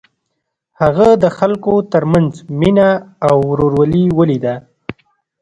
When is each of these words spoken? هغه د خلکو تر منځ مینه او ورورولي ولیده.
هغه 0.81 1.07
د 1.23 1.25
خلکو 1.37 1.73
تر 1.93 2.03
منځ 2.11 2.31
مینه 2.59 2.89
او 3.27 3.37
ورورولي 3.49 4.05
ولیده. 4.17 4.55